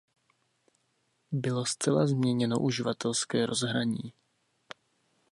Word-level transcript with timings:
Bylo 1.31 1.65
zcela 1.65 2.07
změněno 2.07 2.59
uživatelské 2.59 3.45
rozhraní. 3.45 4.13